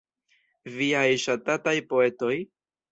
Viaj 0.79 1.05
ŝatataj 1.27 1.79
poetoj? 1.95 2.37